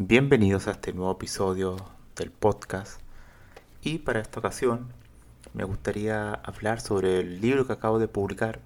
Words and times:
Bienvenidos 0.00 0.68
a 0.68 0.70
este 0.70 0.92
nuevo 0.92 1.10
episodio 1.10 1.74
del 2.14 2.30
podcast 2.30 3.00
y 3.82 3.98
para 3.98 4.20
esta 4.20 4.38
ocasión 4.38 4.86
me 5.54 5.64
gustaría 5.64 6.34
hablar 6.34 6.80
sobre 6.80 7.18
el 7.18 7.40
libro 7.40 7.66
que 7.66 7.72
acabo 7.72 7.98
de 7.98 8.06
publicar 8.06 8.60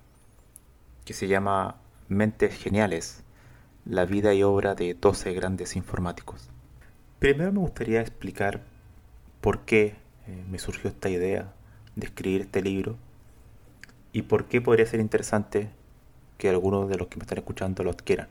que 1.06 1.14
se 1.14 1.28
llama 1.28 1.76
Mentes 2.10 2.54
Geniales, 2.54 3.22
la 3.86 4.04
vida 4.04 4.34
y 4.34 4.42
obra 4.42 4.74
de 4.74 4.92
12 4.92 5.32
grandes 5.32 5.74
informáticos. 5.74 6.50
Primero 7.18 7.50
me 7.50 7.60
gustaría 7.60 8.02
explicar 8.02 8.60
por 9.40 9.60
qué 9.60 9.96
eh, 10.26 10.44
me 10.50 10.58
surgió 10.58 10.90
esta 10.90 11.08
idea 11.08 11.50
de 11.96 12.08
escribir 12.08 12.42
este 12.42 12.60
libro 12.60 12.98
y 14.12 14.20
por 14.20 14.48
qué 14.48 14.60
podría 14.60 14.84
ser 14.84 15.00
interesante 15.00 15.70
que 16.36 16.50
algunos 16.50 16.90
de 16.90 16.98
los 16.98 17.08
que 17.08 17.16
me 17.16 17.22
están 17.22 17.38
escuchando 17.38 17.84
lo 17.84 17.90
adquieran. 17.90 18.28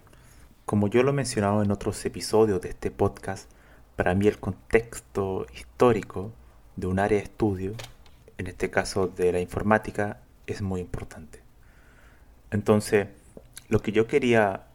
Como 0.71 0.87
yo 0.87 1.03
lo 1.03 1.09
he 1.09 1.13
mencionado 1.13 1.61
en 1.61 1.69
otros 1.69 2.05
episodios 2.05 2.61
de 2.61 2.69
este 2.69 2.91
podcast, 2.91 3.51
para 3.97 4.15
mí 4.15 4.27
el 4.27 4.39
contexto 4.39 5.45
histórico 5.53 6.31
de 6.77 6.87
un 6.87 6.97
área 6.97 7.17
de 7.17 7.25
estudio, 7.25 7.73
en 8.37 8.47
este 8.47 8.69
caso 8.69 9.07
de 9.07 9.33
la 9.33 9.41
informática, 9.41 10.21
es 10.47 10.61
muy 10.61 10.79
importante. 10.79 11.41
Entonces, 12.51 13.09
lo 13.67 13.81
que 13.81 13.91
yo 13.91 14.07
quería 14.07 14.67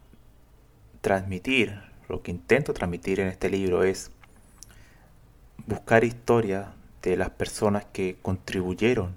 transmitir, 1.00 1.80
lo 2.10 2.22
que 2.22 2.30
intento 2.30 2.74
transmitir 2.74 3.18
en 3.20 3.28
este 3.28 3.48
libro 3.48 3.82
es 3.82 4.10
buscar 5.66 6.04
historias 6.04 6.66
de 7.00 7.16
las 7.16 7.30
personas 7.30 7.86
que 7.86 8.18
contribuyeron 8.20 9.16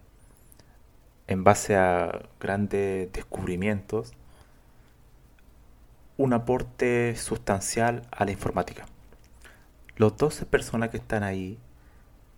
en 1.27 1.43
base 1.43 1.75
a 1.75 2.21
grandes 2.39 3.11
descubrimientos 3.11 4.14
un 6.19 6.33
aporte 6.33 7.15
sustancial 7.15 8.01
a 8.11 8.25
la 8.25 8.31
informática. 8.31 8.85
Los 9.95 10.17
12 10.17 10.45
personas 10.45 10.89
que 10.89 10.97
están 10.97 11.23
ahí, 11.23 11.57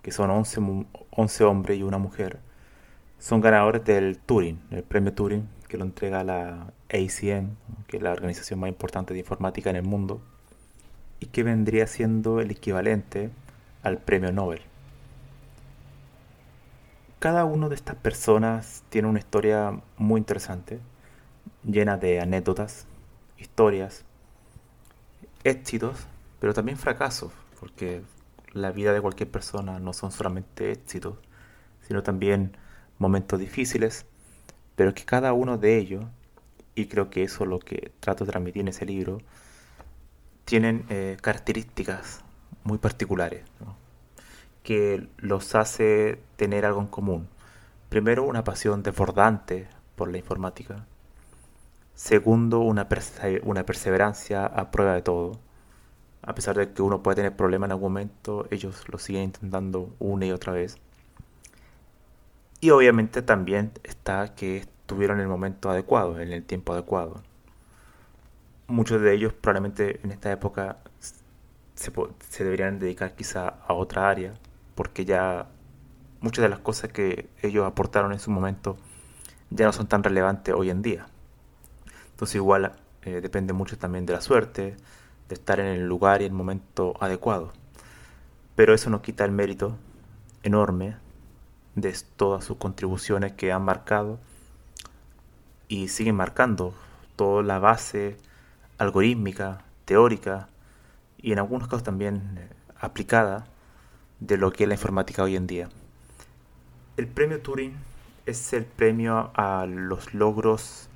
que 0.04 0.12
son 0.12 0.30
11, 0.30 0.86
11 1.10 1.44
hombres 1.46 1.80
y 1.80 1.82
una 1.82 1.98
mujer, 1.98 2.38
son 3.18 3.42
ganadores 3.42 3.84
del 3.84 4.20
Turing, 4.20 4.62
el 4.70 4.84
premio 4.84 5.14
Turing, 5.14 5.50
que 5.68 5.80
lo 5.80 5.86
entrega 5.86 6.24
la 6.24 6.72
ACM, 6.90 7.56
que 7.88 7.98
es 7.98 8.04
la 8.04 8.12
organización 8.12 8.60
más 8.60 8.70
importante 8.70 9.16
de 9.16 9.20
informática 9.22 9.72
en 9.72 9.78
el 9.78 9.84
mundo, 9.84 10.22
y 11.20 11.26
que 11.26 11.42
vendría 11.42 11.88
siendo 11.88 12.40
el 12.40 12.52
equivalente 12.52 13.32
al 13.82 13.98
premio 13.98 14.32
Nobel. 14.32 14.62
Cada 17.18 17.46
una 17.46 17.68
de 17.68 17.74
estas 17.74 17.96
personas 17.96 18.84
tiene 18.90 19.08
una 19.08 19.18
historia 19.18 19.82
muy 19.98 20.20
interesante, 20.20 20.80
llena 21.64 21.98
de 21.98 22.22
anécdotas, 22.22 22.86
historias, 23.42 24.06
éxitos, 25.44 25.98
pero 26.40 26.54
también 26.54 26.78
fracasos, 26.78 27.32
porque 27.60 28.02
la 28.54 28.72
vida 28.72 28.94
de 28.94 29.02
cualquier 29.02 29.30
persona 29.30 29.80
no 29.80 29.94
son 29.94 30.12
solamente 30.12 30.72
éxitos, 30.72 31.18
sino 31.88 32.04
también 32.04 32.58
momentos 32.98 33.40
difíciles, 33.40 34.06
pero 34.76 34.94
que 34.94 35.06
cada 35.06 35.34
uno 35.34 35.58
de 35.58 35.78
ellos, 35.78 36.06
y 36.76 36.86
creo 36.88 37.10
que 37.10 37.24
eso 37.24 37.44
es 37.44 37.50
lo 37.50 37.60
que 37.60 37.92
trato 38.00 38.26
de 38.26 38.32
transmitir 38.32 38.62
en 38.62 38.70
ese 38.70 38.86
libro, 38.86 39.20
tienen 40.46 40.86
eh, 40.90 41.18
características 41.22 42.22
muy 42.64 42.78
particulares, 42.78 43.44
que 44.64 45.08
los 45.18 45.56
hace 45.56 46.20
tener 46.36 46.66
algo 46.66 46.82
en 46.82 46.88
común. 46.88 47.28
Primero, 47.90 48.24
una 48.24 48.44
pasión 48.44 48.84
desbordante 48.84 49.68
por 49.96 50.12
la 50.12 50.18
informática, 50.18 50.86
Segundo, 51.96 52.60
una, 52.60 52.88
una 53.44 53.66
perseverancia 53.66 54.46
a 54.46 54.72
prueba 54.72 54.94
de 54.96 55.02
todo. 55.02 55.40
A 56.24 56.36
pesar 56.36 56.56
de 56.58 56.72
que 56.74 56.82
uno 56.82 57.02
puede 57.04 57.16
tener 57.16 57.36
problemas 57.36 57.68
en 57.68 57.72
algún 57.72 57.94
momento, 57.94 58.48
ellos 58.52 58.84
lo 58.90 58.98
siguen 59.00 59.24
intentando 59.24 59.94
una 60.00 60.26
y 60.26 60.32
otra 60.32 60.54
vez. 60.54 60.78
Y 62.60 62.70
obviamente 62.70 63.22
también 63.22 63.72
está 63.84 64.36
que 64.36 64.58
estuvieron 64.58 65.18
en 65.18 65.24
el 65.24 65.30
momento 65.30 65.70
adecuado, 65.70 66.20
en 66.20 66.32
el 66.32 66.44
tiempo 66.44 66.74
adecuado. 66.74 67.24
Muchos 68.68 69.02
de 69.02 69.14
ellos 69.14 69.34
probablemente 69.34 70.00
en 70.04 70.12
esta 70.12 70.32
época 70.32 70.78
se, 71.76 71.92
se 72.30 72.44
deberían 72.44 72.80
dedicar 72.80 73.16
quizá 73.16 73.48
a 73.68 73.74
otra 73.74 74.10
área, 74.10 74.34
porque 74.76 75.06
ya 75.06 75.48
muchas 76.22 76.44
de 76.44 76.50
las 76.50 76.60
cosas 76.60 76.92
que 76.92 77.30
ellos 77.42 77.66
aportaron 77.66 78.14
en 78.14 78.20
su 78.20 78.32
momento 78.32 78.78
ya 79.50 79.66
no 79.66 79.74
son 79.74 79.88
tan 79.88 80.04
relevantes 80.04 80.54
hoy 80.56 80.70
en 80.70 80.82
día. 80.82 81.08
Entonces 82.22 82.36
igual 82.36 82.74
eh, 83.02 83.20
depende 83.20 83.52
mucho 83.52 83.80
también 83.80 84.06
de 84.06 84.14
la 84.14 84.22
suerte, 84.22 84.78
de 85.28 85.34
estar 85.34 85.60
en 85.60 85.66
el 85.66 85.88
lugar 85.88 86.22
y 86.22 86.26
el 86.26 86.32
momento 86.32 86.94
adecuado. 87.00 87.52
Pero 88.56 88.76
eso 88.76 88.92
no 88.92 89.02
quita 89.02 89.26
el 89.26 89.32
mérito 89.32 89.76
enorme 90.44 90.98
de 91.74 91.98
todas 92.18 92.46
sus 92.46 92.58
contribuciones 92.58 93.32
que 93.32 93.52
han 93.52 93.64
marcado 93.64 94.20
y 95.68 95.88
siguen 95.88 96.16
marcando 96.16 96.76
toda 97.16 97.42
la 97.42 97.58
base 97.58 98.18
algorítmica, 98.78 99.64
teórica 99.86 100.48
y 101.18 101.32
en 101.32 101.40
algunos 101.40 101.70
casos 101.70 101.82
también 101.82 102.38
eh, 102.38 102.50
aplicada 102.80 103.48
de 104.20 104.38
lo 104.38 104.54
que 104.54 104.66
es 104.66 104.68
la 104.68 104.76
informática 104.76 105.24
hoy 105.24 105.36
en 105.36 105.48
día. 105.48 105.70
El 106.98 107.08
premio 107.08 107.42
Turing 107.42 107.74
es 108.28 108.54
el 108.54 108.66
premio 108.66 109.32
a 109.34 109.66
los 109.66 110.14
logros 110.14 110.88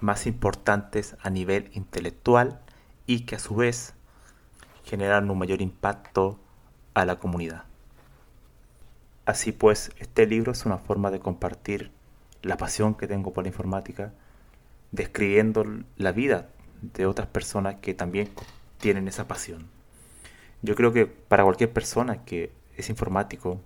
más 0.00 0.26
importantes 0.26 1.16
a 1.22 1.30
nivel 1.30 1.70
intelectual 1.72 2.60
y 3.06 3.20
que 3.20 3.36
a 3.36 3.38
su 3.38 3.54
vez 3.54 3.94
generan 4.84 5.30
un 5.30 5.38
mayor 5.38 5.60
impacto 5.62 6.38
a 6.94 7.04
la 7.04 7.18
comunidad. 7.18 7.64
Así 9.26 9.52
pues, 9.52 9.92
este 9.98 10.26
libro 10.26 10.52
es 10.52 10.66
una 10.66 10.78
forma 10.78 11.10
de 11.10 11.20
compartir 11.20 11.92
la 12.42 12.56
pasión 12.56 12.94
que 12.94 13.06
tengo 13.06 13.32
por 13.32 13.44
la 13.44 13.48
informática, 13.48 14.12
describiendo 14.90 15.64
la 15.96 16.12
vida 16.12 16.48
de 16.82 17.06
otras 17.06 17.28
personas 17.28 17.76
que 17.76 17.94
también 17.94 18.30
tienen 18.78 19.06
esa 19.08 19.28
pasión. 19.28 19.68
Yo 20.62 20.74
creo 20.74 20.92
que 20.92 21.06
para 21.06 21.44
cualquier 21.44 21.72
persona 21.72 22.24
que 22.24 22.50
es 22.76 22.88
informático, 22.88 23.60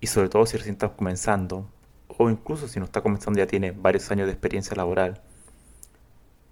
y 0.00 0.08
sobre 0.08 0.28
todo 0.28 0.44
si 0.46 0.56
recién 0.56 0.74
está 0.74 0.88
comenzando, 0.90 1.70
o 2.18 2.30
incluso 2.30 2.68
si 2.68 2.78
no 2.78 2.86
está 2.86 3.02
comenzando 3.02 3.38
ya 3.38 3.46
tiene 3.46 3.72
varios 3.72 4.10
años 4.10 4.26
de 4.26 4.32
experiencia 4.32 4.76
laboral, 4.76 5.20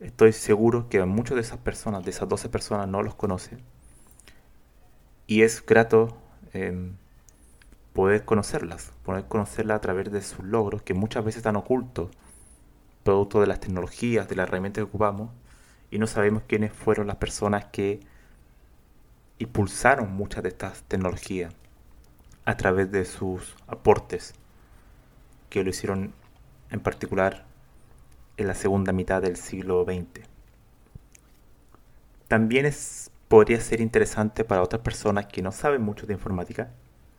estoy 0.01 0.33
seguro 0.33 0.89
que 0.89 1.05
muchas 1.05 1.37
de 1.37 1.41
esas 1.41 1.59
personas, 1.59 2.05
de 2.05 2.11
esas 2.11 2.29
12 2.29 2.49
personas, 2.49 2.89
no 2.89 3.03
los 3.03 3.15
conoce. 3.15 3.59
Y 5.27 5.43
es 5.43 5.65
grato 5.65 6.17
em, 6.53 6.97
poder 7.95 8.25
conocerlas, 8.25 8.93
poder 9.05 9.25
conocerlas 9.27 9.77
a 9.77 9.81
través 9.81 10.13
de 10.13 10.23
sus 10.23 10.45
logros, 10.45 10.83
que 10.83 10.95
muchas 10.95 11.25
veces 11.25 11.39
están 11.39 11.57
ocultos, 11.57 12.11
producto 13.03 13.41
de 13.41 13.47
las 13.47 13.61
tecnologías, 13.61 14.29
de 14.29 14.37
las 14.37 14.49
herramientas 14.49 14.83
que 14.83 14.89
ocupamos, 14.89 15.31
y 15.91 15.99
no 15.99 16.07
sabemos 16.07 16.43
quiénes 16.47 16.73
fueron 16.73 17.07
las 17.07 17.17
personas 17.17 17.67
que 17.67 18.01
impulsaron 19.39 20.13
muchas 20.13 20.43
de 20.43 20.51
estas 20.51 20.83
tecnologías 20.83 21.55
a 22.45 22.57
través 22.57 22.91
de 22.91 23.05
sus 23.05 23.57
aportes 23.67 24.35
que 25.55 25.63
lo 25.63 25.71
hicieron 25.71 26.13
en 26.73 26.81
particular 26.81 27.45
en 28.37 28.49
la 28.49 28.57
segunda 28.57 28.91
mitad 28.91 29.23
del 29.23 29.37
siglo 29.37 29.85
XX. 29.85 30.27
También 32.27 32.67
es 32.67 33.13
podría 33.29 33.61
ser 33.61 33.81
interesante 33.81 34.43
para 34.43 34.63
otras 34.63 34.83
personas 34.83 35.27
que 35.27 35.43
no 35.43 35.53
saben 35.53 35.81
mucho 35.81 36.07
de 36.07 36.15
informática, 36.15 36.71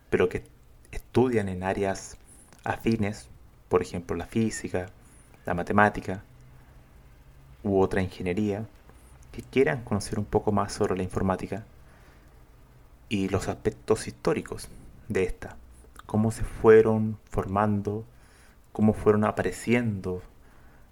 pero 0.10 0.28
que 0.28 0.44
estudian 0.92 1.48
en 1.48 1.64
áreas 1.64 2.18
afines, 2.66 3.30
por 3.70 3.82
ejemplo 3.82 4.18
la 4.18 4.26
física, 4.26 4.88
la 5.46 5.54
matemática 5.54 6.22
u 7.64 7.80
otra 7.80 8.02
ingeniería, 8.02 8.66
que 9.32 9.44
quieran 9.44 9.86
conocer 9.86 10.20
un 10.20 10.26
poco 10.26 10.52
más 10.52 10.74
sobre 10.74 10.98
la 10.98 11.04
informática 11.04 11.64
y 13.08 13.30
los 13.30 13.48
aspectos 13.48 14.10
históricos 14.10 14.68
de 15.08 15.24
esta, 15.24 15.56
cómo 16.06 16.32
se 16.32 16.44
fueron 16.44 17.18
formando, 17.30 18.04
cómo 18.76 18.92
fueron 18.92 19.24
apareciendo 19.24 20.22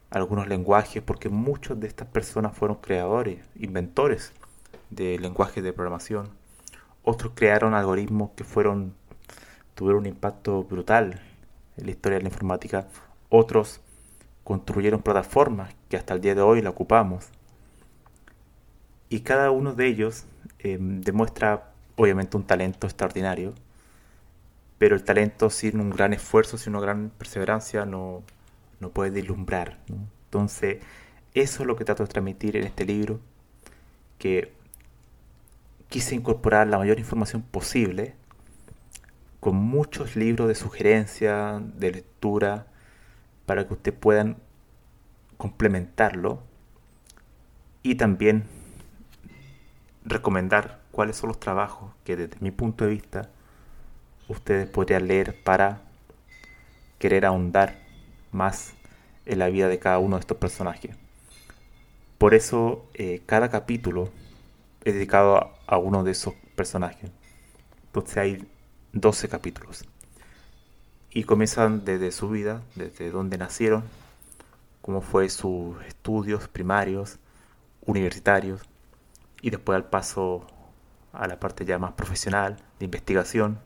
algunos 0.10 0.48
lenguajes, 0.48 1.04
porque 1.04 1.28
muchos 1.28 1.78
de 1.82 1.88
estas 1.88 2.08
personas 2.08 2.56
fueron 2.56 2.78
creadores, 2.78 3.46
inventores 3.56 4.32
de 4.90 5.20
lenguajes 5.20 5.62
de 5.62 5.74
programación. 5.74 6.30
Otros 7.04 7.34
crearon 7.36 7.74
algoritmos 7.74 8.32
que 8.38 8.46
fueron 8.46 8.94
tuvieron 9.76 10.04
un 10.04 10.06
impacto 10.06 10.64
brutal 10.64 11.20
en 11.76 11.86
la 11.86 11.92
historia 11.92 12.20
de 12.20 12.24
la 12.24 12.30
informática. 12.30 12.88
Otros 13.28 13.82
construyeron 14.46 15.02
plataformas 15.02 15.76
que 15.90 15.98
hasta 15.98 16.14
el 16.14 16.22
día 16.22 16.36
de 16.36 16.42
hoy 16.42 16.62
la 16.62 16.70
ocupamos. 16.70 17.28
Y 19.10 19.22
cada 19.22 19.52
uno 19.52 19.74
de 19.74 19.88
ellos 19.88 20.26
eh, 20.60 20.78
demuestra 20.80 21.74
obviamente 21.98 22.38
un 22.38 22.44
talento 22.44 22.88
extraordinario, 22.88 23.54
pero 24.84 24.98
el 24.98 25.04
talento 25.06 25.50
sin 25.50 25.80
un 25.80 25.92
gran 25.92 26.12
esfuerzo, 26.12 26.58
sin 26.58 26.76
una 26.76 26.82
gran 26.82 27.10
perseverancia, 27.10 27.86
no, 27.86 28.22
no 28.82 28.90
puede 28.90 29.12
deslumbrar. 29.12 29.78
Entonces, 30.26 30.84
eso 31.34 31.64
es 31.64 31.68
lo 31.68 31.78
que 31.78 31.86
trato 31.86 32.04
de 32.04 32.10
transmitir 32.10 32.58
en 32.58 32.66
este 32.66 32.84
libro, 32.84 33.22
que 34.20 34.52
quise 35.88 36.16
incorporar 36.16 36.68
la 36.68 36.78
mayor 36.78 37.00
información 37.00 37.44
posible, 37.44 38.16
con 39.40 39.56
muchos 39.56 40.18
libros 40.18 40.50
de 40.50 40.56
sugerencia, 40.56 41.62
de 41.64 41.92
lectura, 41.92 42.68
para 43.46 43.66
que 43.66 43.76
ustedes 43.76 43.98
puedan 43.98 44.36
complementarlo 45.38 46.44
y 47.84 47.96
también 47.96 48.44
recomendar 50.04 50.82
cuáles 50.92 51.16
son 51.16 51.30
los 51.30 51.40
trabajos 51.40 51.94
que 52.04 52.18
desde 52.18 52.36
mi 52.42 52.52
punto 52.52 52.84
de 52.84 52.90
vista 52.90 53.30
ustedes 54.28 54.68
podrían 54.68 55.08
leer 55.08 55.42
para 55.44 55.82
querer 57.00 57.26
ahondar 57.26 57.80
más 58.32 58.74
en 59.26 59.40
la 59.40 59.50
vida 59.50 59.68
de 59.68 59.80
cada 59.80 60.00
uno 60.00 60.16
de 60.16 60.22
estos 60.22 60.38
personajes. 60.38 60.96
Por 62.18 62.34
eso 62.34 62.86
eh, 62.94 63.22
cada 63.26 63.50
capítulo 63.50 64.10
es 64.84 64.94
dedicado 64.94 65.52
a, 65.68 65.78
uno 65.78 66.04
de 66.04 66.12
esos 66.12 66.34
personajes. 66.56 67.12
Entonces 67.88 68.18
hay 68.18 68.48
12 68.94 69.30
capítulos. 69.30 69.86
Y 71.12 71.26
comienzan 71.26 71.86
desde 71.86 72.12
su 72.12 72.30
vida, 72.30 72.62
desde 72.76 73.12
donde 73.12 73.38
nacieron, 73.38 73.84
cómo 74.82 75.02
fue 75.02 75.30
sus 75.30 75.82
estudios 75.86 76.48
primarios, 76.48 77.20
universitarios, 77.86 78.62
y 79.42 79.50
después 79.50 79.76
al 79.76 79.90
paso 79.90 80.48
a 81.12 81.28
la 81.28 81.40
parte 81.40 81.66
ya 81.66 81.78
más 81.78 81.94
profesional, 81.94 82.58
de 82.80 82.86
investigación, 82.86 83.60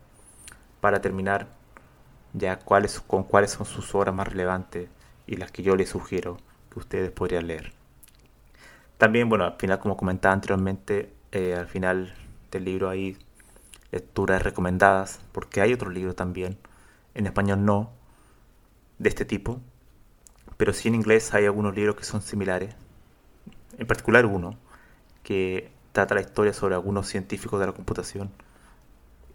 para 0.82 1.02
terminar 1.02 1.48
ya 2.34 2.60
cuáles, 2.60 3.00
con 3.00 3.24
cuáles 3.24 3.52
son 3.52 3.66
sus 3.66 3.94
obras 3.96 4.14
más 4.14 4.28
relevantes 4.28 4.90
y 5.26 5.38
las 5.38 5.52
que 5.52 5.64
yo 5.64 5.76
les 5.76 5.90
sugiero 5.90 6.38
que 6.72 6.80
ustedes 6.80 7.12
podrían 7.12 7.48
leer. 7.48 7.74
También, 8.98 9.30
bueno, 9.30 9.46
al 9.46 9.56
final, 9.58 9.80
como 9.80 9.98
comentaba 9.98 10.34
anteriormente, 10.34 11.14
eh, 11.32 11.56
al 11.56 11.68
final 11.68 12.14
del 12.52 12.66
libro 12.66 12.90
hay 12.90 13.18
lecturas 13.92 14.42
recomendadas, 14.42 15.20
porque 15.32 15.62
hay 15.62 15.74
otros 15.74 15.94
libros 15.94 16.16
también, 16.16 16.58
en 17.14 17.28
español 17.28 17.64
no, 17.64 17.92
de 18.98 19.10
este 19.10 19.26
tipo, 19.26 19.60
pero 20.58 20.74
sí 20.74 20.88
en 20.88 20.96
inglés 20.96 21.34
hay 21.34 21.46
algunos 21.46 21.76
libros 21.76 21.96
que 21.96 22.04
son 22.04 22.22
similares, 22.22 22.76
en 23.78 23.86
particular 23.86 24.26
uno, 24.26 24.58
que 25.24 25.72
trata 25.92 26.16
la 26.16 26.22
historia 26.22 26.54
sobre 26.54 26.76
algunos 26.76 27.08
científicos 27.08 27.60
de 27.60 27.68
la 27.68 27.74
computación 27.74 28.32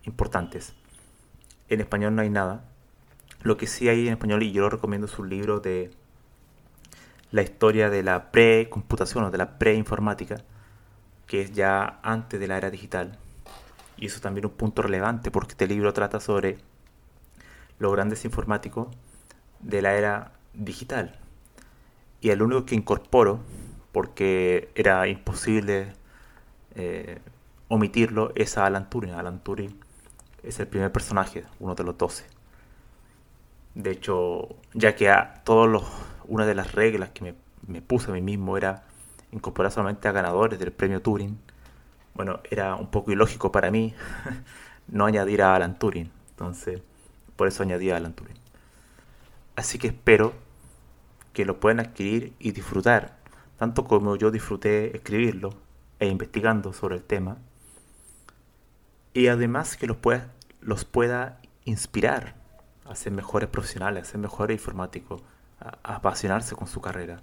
importantes. 0.05 0.75
En 1.72 1.80
español 1.80 2.14
no 2.14 2.20
hay 2.20 2.28
nada. 2.28 2.64
Lo 3.40 3.56
que 3.56 3.66
sí 3.66 3.88
hay 3.88 4.06
en 4.06 4.12
español, 4.12 4.42
y 4.42 4.52
yo 4.52 4.60
lo 4.60 4.69
recomiendo, 4.69 5.06
es 5.06 5.19
un 5.19 5.30
libro 5.30 5.58
de 5.58 5.90
la 7.30 7.40
historia 7.40 7.88
de 7.88 8.02
la 8.02 8.30
pre-computación 8.30 9.24
o 9.24 9.30
de 9.30 9.38
la 9.38 9.58
pre-informática, 9.58 10.42
que 11.26 11.40
es 11.40 11.52
ya 11.52 11.98
antes 12.02 12.38
de 12.38 12.46
la 12.46 12.58
era 12.58 12.69
digital. 12.69 13.19
Y 13.96 14.04
eso 14.04 14.20
también 14.20 14.44
es 14.44 14.50
un 14.50 14.56
punto 14.58 14.82
relevante 14.82 15.30
porque 15.30 15.52
este 15.52 15.66
libro 15.66 15.94
trata 15.94 16.20
sobre 16.20 16.58
los 17.78 17.90
grandes 17.90 18.26
informáticos 18.26 18.88
de 19.60 19.80
la 19.80 19.94
era 19.94 20.32
digital. 20.52 21.19
Y 22.20 22.28
el 22.28 22.42
único 22.42 22.66
que 22.66 22.74
incorporo, 22.74 23.40
porque 23.92 24.70
era 24.74 25.08
imposible 25.08 25.94
eh, 26.74 27.19
omitirlo, 27.69 28.30
es 28.34 28.58
Alan 28.58 28.90
Turing. 28.90 29.14
Alan 29.14 29.42
Turing 29.42 29.81
es 30.43 30.59
el 30.61 30.67
primer 30.67 30.93
personaje, 30.93 31.44
uno 31.61 31.75
de 31.75 31.85
los 31.85 31.97
doce. 31.97 32.25
De 33.75 33.91
hecho, 33.91 34.56
ya 34.75 34.94
que 34.94 35.09
a 35.11 35.43
todos 35.44 35.69
los, 35.69 35.85
una 36.27 36.47
de 36.47 36.55
las 36.55 36.73
reglas 36.73 37.11
que 37.11 37.25
me, 37.25 37.35
me 37.67 37.81
puse 37.81 38.11
a 38.11 38.15
mí 38.15 38.21
mismo 38.21 38.56
era 38.56 38.85
incorporar 39.31 39.73
solamente 39.73 40.09
a 40.09 40.12
ganadores 40.12 40.59
del 40.59 40.73
premio 40.73 41.00
Turing, 41.00 41.39
bueno, 42.15 42.41
era 42.50 42.75
un 42.77 42.89
poco 42.89 43.12
ilógico 43.12 43.50
para 43.50 43.71
mí 43.71 43.94
no 44.89 45.06
añadir 45.06 45.43
a 45.43 45.55
Alan 45.55 45.79
Turing. 45.79 46.11
Entonces, 46.31 46.83
por 47.37 47.49
eso 47.49 47.62
añadí 47.62 47.91
a 47.91 47.97
Alan 47.97 48.15
Turing. 48.15 48.37
Así 49.56 49.79
que 49.79 49.89
espero 49.89 50.35
que 51.33 51.44
lo 51.44 51.61
puedan 51.61 51.81
adquirir 51.81 52.35
y 52.39 52.53
disfrutar, 52.53 53.17
tanto 53.59 53.85
como 53.85 54.17
yo 54.17 54.31
disfruté 54.31 54.94
escribirlo 54.97 55.55
e 55.99 56.09
investigando 56.09 56.73
sobre 56.73 56.97
el 56.97 57.03
tema. 57.03 57.39
Y 59.14 59.29
además 59.29 59.76
que 59.76 59.87
los 59.87 59.97
pueda, 59.97 60.29
los 60.61 60.85
pueda 60.85 61.38
inspirar 61.64 62.35
a 62.87 62.94
ser 62.94 63.12
mejores 63.12 63.49
profesionales, 63.49 64.09
a 64.09 64.11
ser 64.12 64.20
mejores 64.20 64.56
informáticos, 64.56 65.23
a 65.61 65.97
apasionarse 65.97 66.55
con 66.55 66.67
su 66.67 66.81
carrera. 66.81 67.20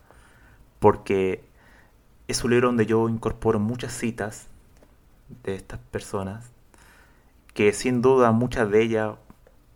Porque 0.79 1.43
es 2.27 2.43
un 2.43 2.51
libro 2.51 2.67
donde 2.67 2.85
yo 2.85 3.09
incorporo 3.09 3.59
muchas 3.59 3.91
citas 3.93 4.47
de 5.43 5.55
estas 5.55 5.79
personas 5.79 6.51
que 7.53 7.73
sin 7.73 8.01
duda 8.01 8.31
muchas 8.31 8.69
de 8.69 8.81
ellas 8.81 9.15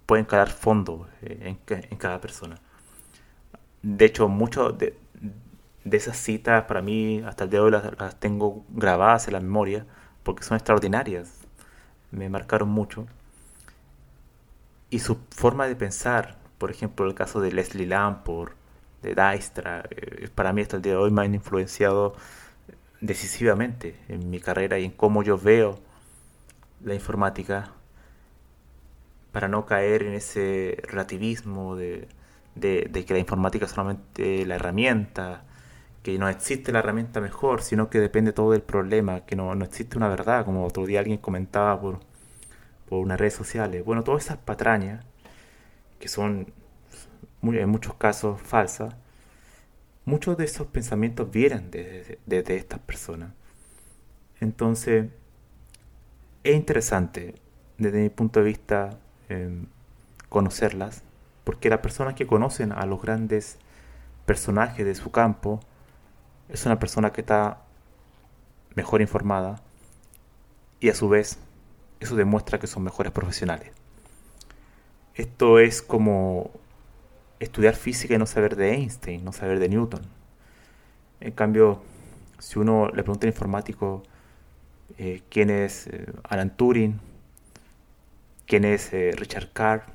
pueden 0.05 0.25
calar 0.25 0.49
fondo 0.49 1.07
eh, 1.21 1.57
en, 1.65 1.97
cada 1.97 2.21
persona. 2.21 2.59
De 3.81 4.05
hecho, 4.05 4.29
muchas 4.29 4.77
de, 4.77 4.97
esas 5.91 6.17
citas 6.17 6.63
para 6.65 6.81
mí 6.81 7.21
hasta 7.25 7.43
el 7.43 7.49
día 7.49 7.59
de 7.59 7.65
hoy 7.65 7.71
las, 7.71 8.19
tengo 8.19 8.63
grabadas 8.69 9.27
en 9.27 9.33
la 9.33 9.39
memoria 9.39 9.85
porque 10.23 10.43
son 10.43 10.55
extraordinarias. 10.55 11.42
Me 12.13 12.29
marcaron 12.29 12.69
mucho. 12.69 13.07
Y 14.89 14.99
su 14.99 15.17
forma 15.31 15.67
de 15.67 15.75
pensar, 15.75 16.37
por 16.59 16.69
ejemplo, 16.69 17.05
el 17.07 17.15
caso 17.15 17.41
de 17.41 17.51
Leslie 17.51 17.87
Lamport, 17.87 18.53
de 19.01 19.15
Dijkstra, 19.15 19.83
eh, 19.89 20.29
para 20.33 20.53
mí 20.53 20.61
hasta 20.61 20.77
el 20.77 20.83
día 20.83 20.93
de 20.93 20.99
hoy 20.99 21.11
me 21.11 21.23
han 21.23 21.33
influenciado 21.33 22.15
decisivamente 23.01 23.97
en 24.07 24.29
mi 24.29 24.39
carrera 24.39 24.77
y 24.79 24.85
en 24.85 24.91
cómo 24.91 25.23
yo 25.23 25.37
veo 25.37 25.79
la 26.83 26.93
informática 26.93 27.73
para 29.31 29.47
no 29.47 29.65
caer 29.65 30.03
en 30.03 30.13
ese 30.13 30.77
relativismo 30.83 31.75
de, 31.75 32.07
que 32.61 33.05
la 33.09 33.19
informática 33.19 33.65
es 33.65 33.71
solamente 33.71 34.45
la 34.45 34.55
herramienta, 34.55 35.43
que 36.03 36.19
no 36.19 36.27
existe 36.27 36.73
la 36.73 36.79
herramienta 36.79 37.21
mejor, 37.21 37.61
sino 37.61 37.89
que 37.89 37.99
depende 37.99 38.33
todo 38.33 38.51
del 38.51 38.61
problema, 38.61 39.21
que 39.21 39.37
no, 39.37 39.53
existe 39.63 39.97
una 39.97 40.09
verdad, 40.09 40.43
como 40.45 40.65
otro 40.65 40.85
día 40.85 40.99
alguien 40.99 41.17
comentaba 41.17 41.79
por, 41.79 41.99
por 42.89 42.99
unas 42.99 43.17
redes 43.17 43.33
sociales. 43.33 43.85
Bueno, 43.85 44.03
todas 44.03 44.25
esas 44.25 44.37
patrañas, 44.37 45.05
que 45.99 46.09
son 46.09 46.51
en 47.41 47.69
muchos 47.69 47.93
casos 47.95 48.41
falsas, 48.41 48.93
muchos 50.05 50.37
de 50.37 50.43
esos 50.43 50.67
pensamientos 50.67 51.31
vienen 51.31 51.71
desde 51.71 52.19
de, 52.25 52.57
estas 52.57 52.79
personas. 52.79 53.31
Entonces, 54.41 55.07
es 56.43 56.55
interesante 56.55 57.35
desde 57.77 58.01
mi 58.01 58.09
punto 58.09 58.41
de 58.41 58.45
vista 58.45 58.99
em, 59.29 59.67
conocerlas, 60.27 61.03
porque 61.45 61.69
las 61.69 61.79
personas 61.79 62.15
que 62.15 62.27
conocen 62.27 62.73
a 62.73 62.85
los 62.85 63.01
grandes 63.01 63.57
personajes 64.25 64.85
de 64.85 64.95
su 64.95 65.09
campo 65.11 65.61
es 66.53 66.65
una 66.67 66.79
persona 66.79 67.11
que 67.11 67.21
está 67.21 67.57
mejor 68.75 69.01
informada 69.01 69.59
y 70.79 70.89
a 70.89 70.95
su 70.95 71.09
vez 71.09 71.39
eso 71.99 72.15
demuestra 72.15 72.59
que 72.59 72.67
son 72.67 72.83
mejores 72.83 73.11
profesionales. 73.11 73.71
Esto 75.15 75.59
es 75.59 75.81
como 75.81 76.51
estudiar 77.39 77.75
física 77.75 78.13
y 78.13 78.17
no 78.19 78.27
saber 78.27 78.55
de 78.55 78.73
Einstein, 78.73 79.25
no 79.25 79.33
saber 79.33 79.59
de 79.59 79.67
Newton. 79.67 80.01
En 81.21 81.31
cambio, 81.31 81.81
si 82.37 82.59
uno 82.59 82.87
le 82.87 83.03
pregunta 83.03 83.25
a 83.25 83.29
un 83.29 83.33
informático 83.33 84.03
eh, 84.99 85.23
quién 85.29 85.49
es 85.49 85.87
eh, 85.87 86.05
Alan 86.23 86.55
Turing, 86.55 86.99
quién 88.45 88.63
es 88.63 88.93
eh, 88.93 89.11
Richard 89.15 89.51
Carr, 89.53 89.85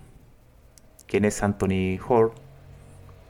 quién 1.07 1.25
es 1.25 1.41
Anthony 1.43 1.99
Hoare. 2.05 2.33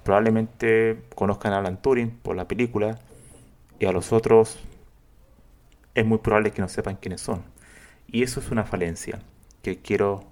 Probablemente 0.02 1.02
conozcan 1.14 1.52
a 1.52 1.58
Alan 1.58 1.82
Turing 1.82 2.10
por 2.10 2.34
la 2.34 2.48
película 2.48 2.98
y 3.78 3.86
a 3.86 3.92
los 3.92 4.12
otros 4.12 4.58
es 5.94 6.06
muy 6.06 6.18
probable 6.18 6.52
que 6.52 6.62
no 6.62 6.68
sepan 6.68 6.96
quiénes 6.96 7.20
son. 7.20 7.42
Y 8.06 8.22
eso 8.22 8.40
es 8.40 8.50
una 8.50 8.64
falencia 8.64 9.20
que 9.62 9.80
quiero 9.80 10.24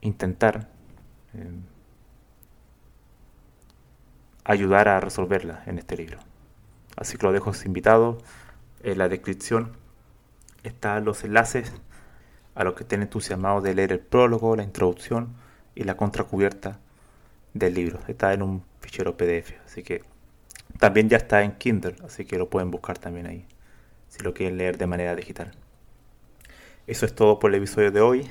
intentar 0.00 0.68
ayudar 4.44 4.88
a 4.88 5.00
resolverla 5.00 5.62
en 5.66 5.78
este 5.78 5.96
libro. 5.96 6.18
Así 6.96 7.16
que 7.16 7.26
lo 7.26 7.32
dejo 7.32 7.52
invitado. 7.64 8.18
En 8.82 8.98
la 8.98 9.08
descripción 9.08 9.76
están 10.62 11.04
los 11.04 11.24
enlaces 11.24 11.72
a 12.54 12.64
los 12.64 12.74
que 12.74 12.82
estén 12.82 13.02
entusiasmados 13.02 13.62
de 13.62 13.74
leer 13.74 13.92
el 13.92 14.00
prólogo, 14.00 14.56
la 14.56 14.62
introducción 14.62 15.34
y 15.74 15.84
la 15.84 15.96
contracubierta 15.96 16.78
del 17.54 17.74
libro. 17.74 18.00
Está 18.08 18.32
en 18.32 18.42
un 18.42 18.64
fichero 18.80 19.16
PDF, 19.16 19.54
así 19.64 19.82
que 19.82 20.04
también 20.78 21.08
ya 21.08 21.16
está 21.16 21.42
en 21.42 21.52
Kindle, 21.52 21.96
así 22.04 22.24
que 22.24 22.38
lo 22.38 22.48
pueden 22.50 22.70
buscar 22.70 22.98
también 22.98 23.26
ahí, 23.26 23.46
si 24.08 24.22
lo 24.22 24.34
quieren 24.34 24.56
leer 24.56 24.78
de 24.78 24.86
manera 24.86 25.14
digital. 25.14 25.52
Eso 26.86 27.06
es 27.06 27.14
todo 27.14 27.38
por 27.38 27.50
el 27.50 27.56
episodio 27.56 27.92
de 27.92 28.00
hoy. 28.00 28.28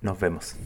Nos 0.00 0.18
vemos. 0.18 0.56